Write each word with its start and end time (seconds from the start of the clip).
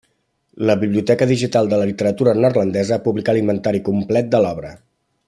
La 0.69 0.75
Biblioteca 0.83 1.27
digital 1.31 1.69
de 1.73 1.79
la 1.81 1.87
literatura 1.89 2.35
neerlandesa 2.45 3.01
publicà 3.07 3.37
l'inventari 3.39 3.83
complet 3.91 4.33
de 4.37 4.45
l'obra. 4.47 4.73